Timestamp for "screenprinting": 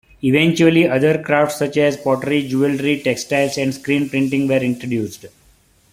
3.71-4.49